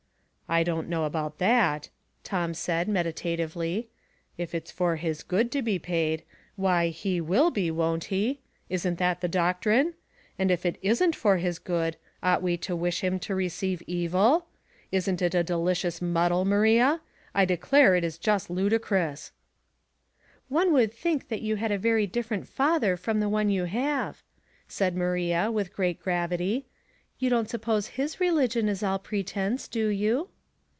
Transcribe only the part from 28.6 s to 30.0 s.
is all pretense, do